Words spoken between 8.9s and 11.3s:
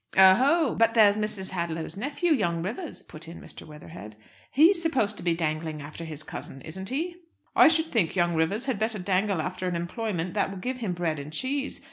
dangle after an employment that will give him bread